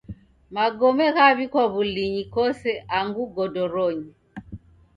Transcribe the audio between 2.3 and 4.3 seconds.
kosi angu ogodoronyi.